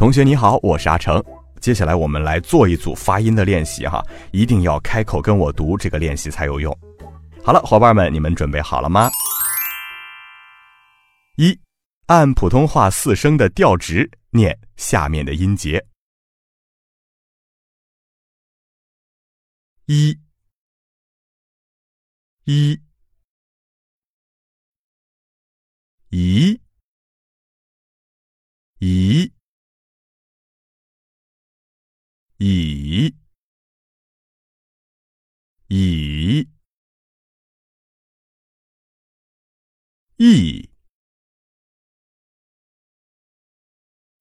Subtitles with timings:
[0.00, 1.22] 同学你好，我是阿成。
[1.60, 6.74] 接下来我们来做一组发音的练习哈，一定要开口跟我读这个练习才有用。
[7.44, 9.10] 好了，伙伴们，你们准备好了吗？
[11.36, 11.60] 一，
[12.06, 15.84] 按普通话四声的调值念下面的音节。
[19.84, 20.18] 一，
[22.44, 22.80] 一，
[26.08, 26.58] 一，
[28.78, 29.30] 一。
[32.40, 33.14] 以
[35.68, 36.48] 以
[40.16, 40.70] 意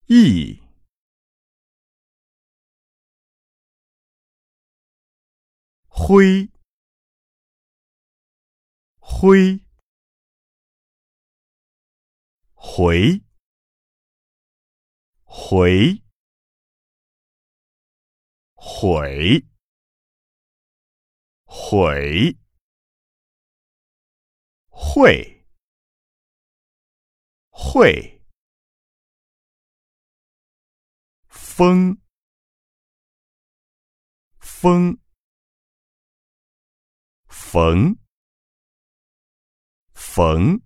[0.07, 0.59] 意
[5.87, 6.49] 灰
[8.99, 9.61] 灰
[12.53, 13.21] 回
[15.23, 16.08] 回。
[18.61, 19.45] 悔，
[21.45, 22.37] 悔，
[24.69, 25.45] 会，
[27.49, 28.21] 会，
[31.29, 31.97] 风，
[34.39, 34.97] 风，
[39.93, 40.61] 缝，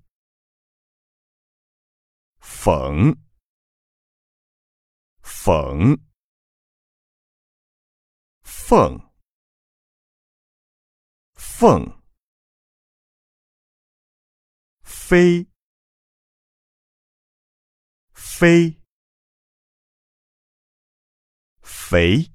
[5.22, 5.98] 缝，
[8.66, 8.98] 凤，
[11.36, 12.02] 凤，
[14.84, 15.46] 飞，
[18.14, 18.82] 飞，
[21.62, 22.32] 肥，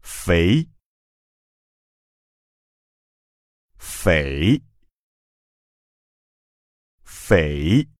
[0.00, 0.70] 肥，
[3.78, 4.62] 肥，
[7.04, 7.92] 肥，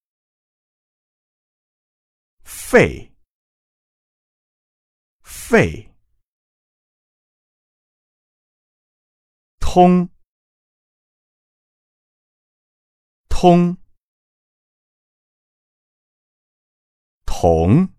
[2.43, 3.13] 沸，
[5.23, 5.96] 沸。
[9.77, 10.09] 通，
[13.29, 13.77] 通，
[17.27, 17.95] 同，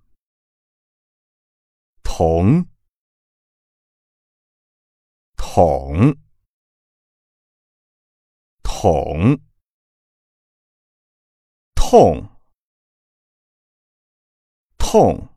[2.01, 2.65] 同，
[5.37, 6.17] 统，
[8.63, 9.39] 统，
[11.75, 12.27] 痛，
[14.79, 15.29] 痛，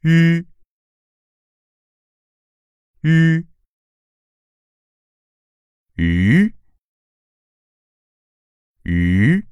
[0.00, 0.51] 淤。
[3.02, 3.44] 鱼，
[5.96, 6.54] 鱼，
[8.84, 9.44] 鱼，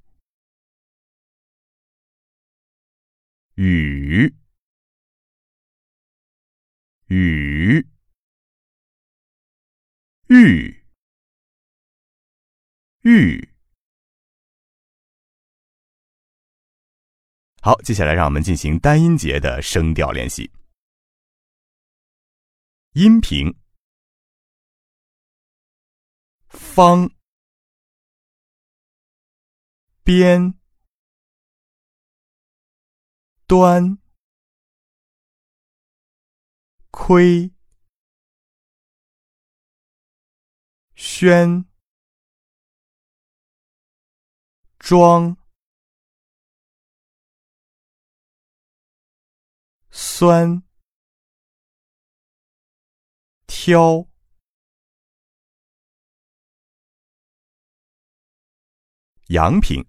[3.56, 4.32] 雨，
[7.08, 7.84] 雨，
[10.28, 10.84] 玉，
[13.02, 13.48] 玉。
[17.62, 20.48] 好，接下来让我们进行单音节的声调练习。
[22.92, 23.54] 音频：
[26.48, 27.08] 方、
[30.02, 30.58] 边、
[33.46, 33.96] 端、
[36.90, 37.54] 亏、
[40.96, 41.64] 宣、
[44.80, 45.36] 装、
[49.92, 50.69] 酸。
[53.62, 54.08] 飘，
[59.28, 59.86] 阳平，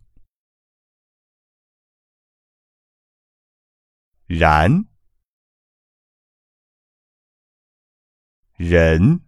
[4.27, 4.85] 然，
[8.57, 9.21] 人，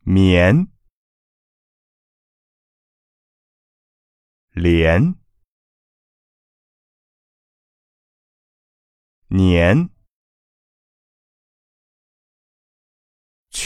[0.00, 0.72] 棉，
[4.54, 5.14] 连，
[9.28, 9.97] 年。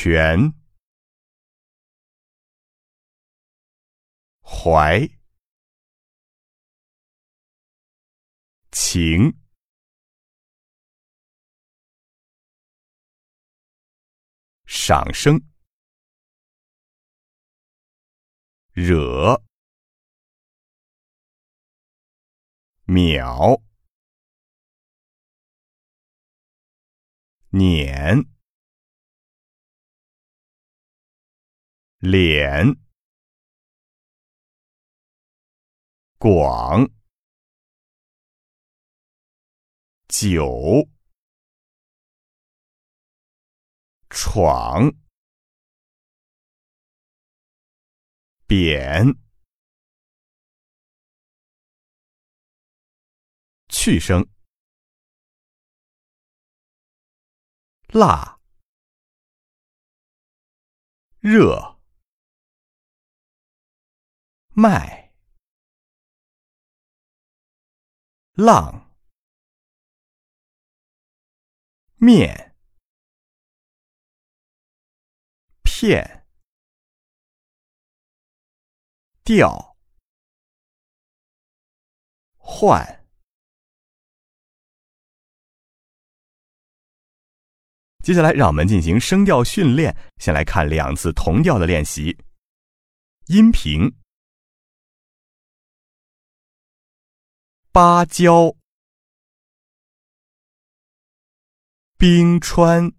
[0.02, 0.52] 全
[4.42, 5.08] 怀。
[8.72, 9.32] 情。
[14.66, 15.40] 赏声。
[18.74, 19.40] 惹。
[22.86, 23.62] 秒。
[27.50, 28.31] 撵
[32.02, 32.66] 脸，
[36.18, 36.90] 广，
[40.08, 40.88] 酒。
[44.10, 44.92] 闯，
[48.46, 49.16] 扁，
[53.68, 54.28] 去声，
[57.88, 58.40] 辣，
[61.20, 61.71] 热，
[64.54, 65.12] 麦，
[68.34, 68.94] 浪，
[71.96, 72.50] 面。
[75.64, 76.26] 片，
[79.24, 79.76] 调，
[82.36, 83.04] 换。
[88.04, 89.96] 接下来，让我们进行声调训练。
[90.18, 92.16] 先来看两次同调的练习。
[93.26, 93.92] 音频：
[97.72, 98.54] 芭蕉，
[101.96, 102.92] 冰川。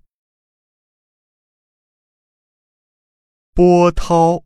[3.54, 4.44] 波涛，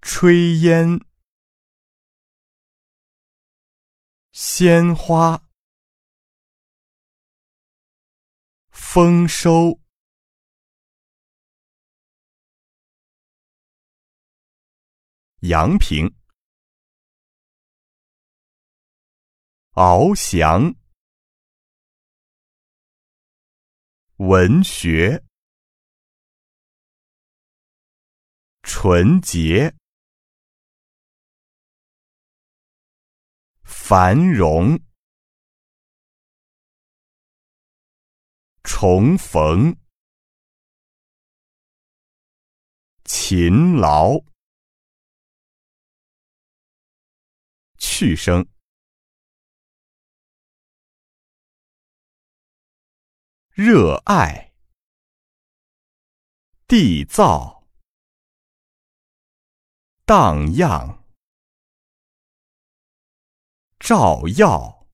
[0.00, 1.00] 炊烟，
[4.30, 5.42] 鲜花，
[8.70, 9.80] 丰收，
[15.40, 16.17] 阳平，
[19.78, 20.74] 翱翔，
[24.16, 25.22] 文学。
[28.64, 29.72] 纯洁，
[33.62, 34.80] 繁荣，
[38.64, 39.78] 重逢，
[43.04, 44.18] 勤劳，
[47.78, 48.44] 去声，
[53.60, 54.52] 热爱，
[56.68, 57.66] 缔造。
[60.04, 61.04] 荡漾，
[63.80, 64.86] 照耀，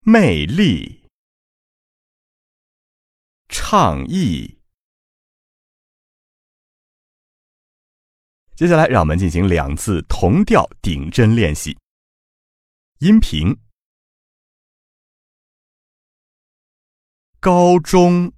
[0.00, 1.08] 魅力，
[3.48, 4.58] 倡议。
[8.56, 11.78] 接下来，让我们进行两次同调顶针练习。
[12.98, 13.56] 音频：
[17.40, 18.32] 高中。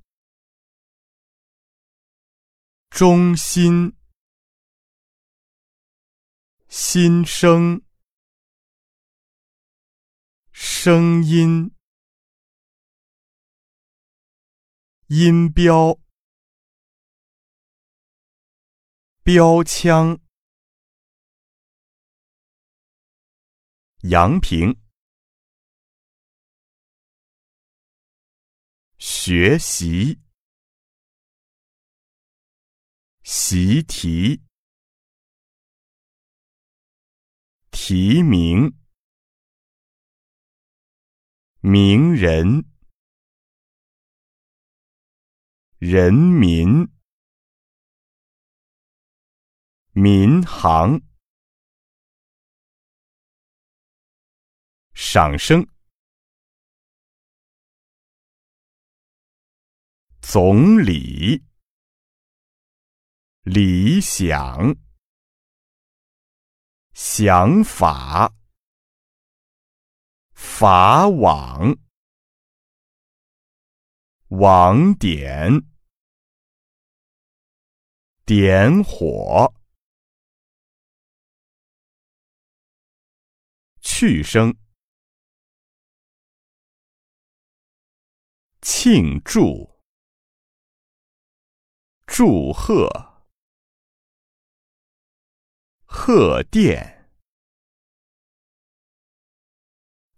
[2.90, 3.96] 中心，
[6.68, 7.80] 心声，
[10.50, 11.74] 声音，
[15.06, 15.98] 音标，
[19.22, 20.20] 标枪，
[24.02, 24.78] 杨平，
[29.22, 30.18] 学习。
[33.22, 34.42] 习题，
[37.70, 38.74] 提名，
[41.60, 42.64] 名人，
[45.76, 46.88] 人民，
[49.92, 50.98] 民航，
[54.94, 55.68] 赏声，
[60.32, 61.44] 总理。
[63.42, 64.76] 理想、
[66.92, 68.32] 想法、
[70.32, 71.76] 法网、
[74.28, 75.50] 网点、
[78.24, 79.52] 点火、
[83.80, 84.56] 去声、
[88.62, 89.79] 庆祝、
[92.22, 92.86] 祝贺。
[95.86, 97.08] 贺电，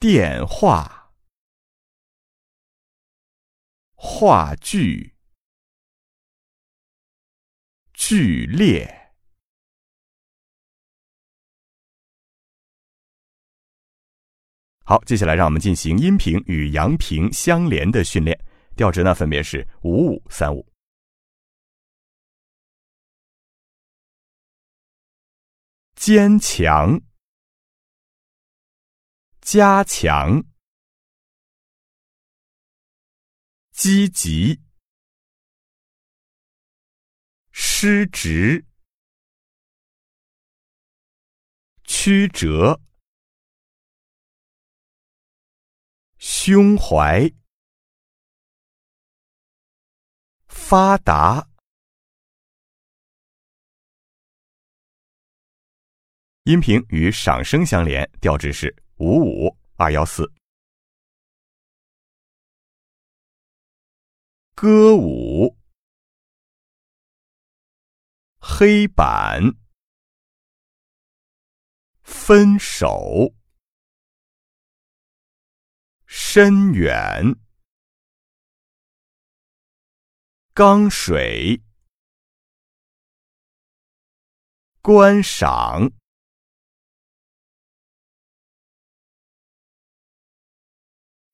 [0.01, 1.13] 电话，
[3.95, 5.15] 话剧，
[7.95, 9.13] 剧烈。
[14.85, 18.37] 好，接下来让我们进行阴平与阳平相连的训练，
[18.75, 20.72] 调值呢分别是五五三五。
[26.05, 27.01] 坚强，
[29.41, 30.43] 加强，
[33.71, 34.61] 积极，
[37.53, 38.67] 失职，
[41.85, 42.81] 曲折。
[46.19, 47.31] 胸怀，
[50.49, 51.52] 发达，
[56.45, 60.29] 音频与赏声相连，调值是五五二幺四。
[64.53, 65.57] 歌舞，
[68.41, 69.41] 黑板，
[72.03, 73.33] 分手。
[76.07, 77.23] 深远，
[80.53, 81.63] 钢水，
[84.81, 85.89] 观赏，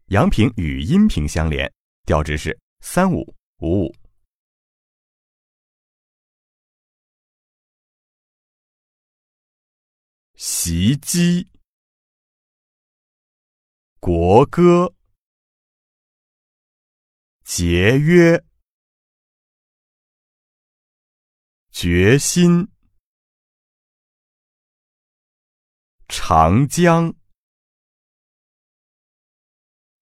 [0.08, 1.70] 阳平与阴平相连，
[2.06, 3.18] 调值是三五
[3.58, 3.94] 五五。
[10.34, 11.46] 袭击。
[14.00, 14.94] 国歌，
[17.44, 18.42] 节约，
[21.70, 22.66] 决心，
[26.08, 27.12] 长江，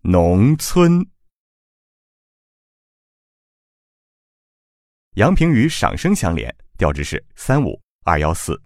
[0.09, 1.11] 农村，
[5.15, 8.63] 阳平与赏声相连，调值是三五二幺四。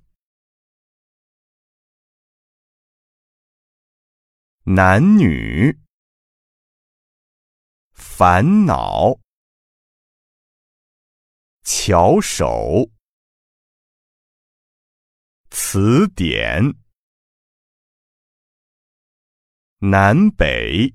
[4.64, 5.74] 男女，
[7.92, 9.18] 烦恼，
[11.62, 12.90] 巧手，
[15.48, 16.62] 词典，
[19.78, 20.94] 南北，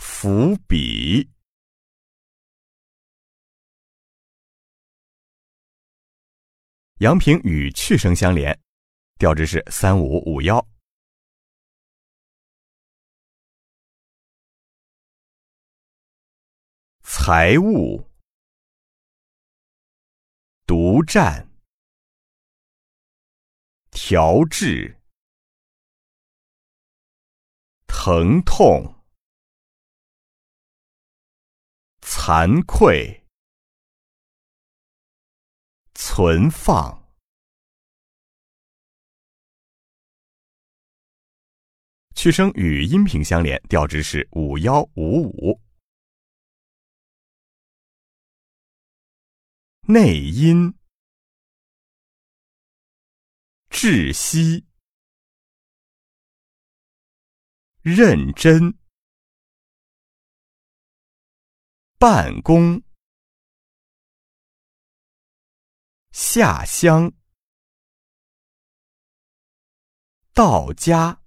[0.00, 1.28] 伏笔，
[7.00, 8.58] 阳平与去声相连，
[9.18, 10.64] 调值是三五五幺。
[17.02, 18.08] 财务，
[20.64, 21.48] 独占，
[23.90, 24.96] 调制，
[27.86, 28.97] 疼痛，
[32.28, 33.24] 惭愧，
[35.94, 37.08] 存放，
[42.14, 45.58] 去声与音频相连，调值是五幺五五。
[49.86, 50.76] 内因，
[53.70, 54.66] 窒息，
[57.80, 58.78] 认真，
[62.00, 62.80] 办公，
[66.12, 67.12] 下乡，
[70.32, 71.20] 到家。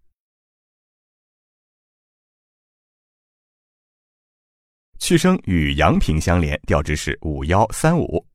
[4.97, 8.25] 去声与阳平相连，调值是五幺三五。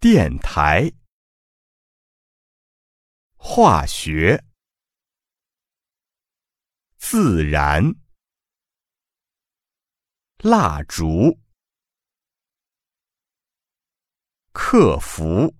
[0.00, 0.90] 电台、
[3.36, 4.42] 化学、
[6.96, 7.84] 自然、
[10.44, 11.38] 蜡烛、
[14.52, 15.54] 克服、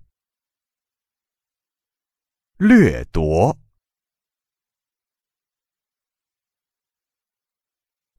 [2.57, 3.57] 掠夺。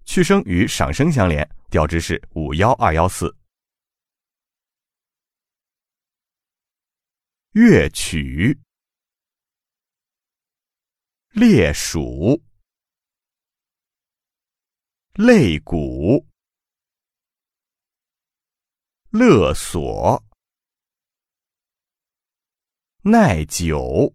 [0.07, 3.37] 去声与赏声相连，调值是五幺二幺四。
[7.53, 8.59] 乐曲，
[11.33, 12.43] 列属，
[15.13, 16.27] 肋骨，
[19.17, 20.21] 勒索，
[23.03, 24.13] 耐久，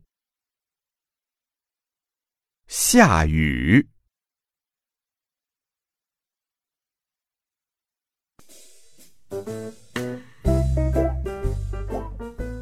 [2.68, 3.88] 下雨。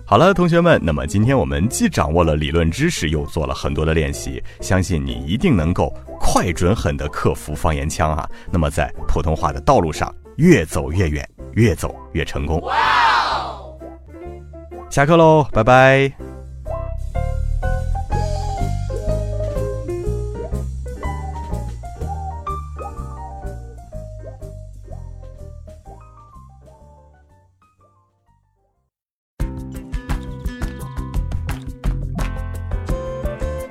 [0.06, 8.29] 好了，同学们，那么今天我们既掌握了理论知识，又做了很多的练习，相信你一定能够快、准、狠地克服方言腔啊！
[8.53, 12.62] 那么在普通话的道路上越走越远越走越成功。
[14.89, 16.12] 下课喽拜拜。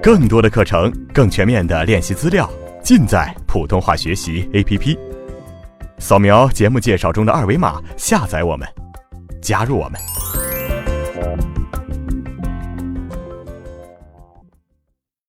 [0.07, 2.49] 更多的课程更全面的练习资料
[2.81, 5.06] 尽在普通话学习 app
[5.99, 8.69] 扫描节目介绍中的二维码，下载我们，
[9.41, 10.01] 加入我们。